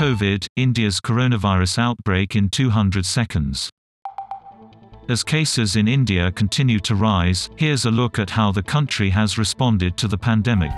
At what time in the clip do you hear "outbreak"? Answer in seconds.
1.76-2.34